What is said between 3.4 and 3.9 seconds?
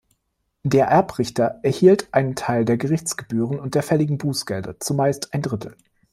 und der